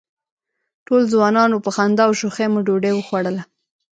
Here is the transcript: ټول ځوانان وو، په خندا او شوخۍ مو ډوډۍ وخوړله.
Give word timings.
ټول 0.85 1.01
ځوانان 1.13 1.49
وو، 1.51 1.63
په 1.65 1.71
خندا 1.75 2.03
او 2.07 2.13
شوخۍ 2.19 2.47
مو 2.51 2.59
ډوډۍ 2.67 2.91
وخوړله. 2.95 3.43